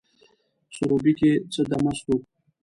سروبي 0.75 1.13
کښي 1.19 1.31
څه 1.51 1.61
دمه 1.69 1.91
سوو 1.99 2.15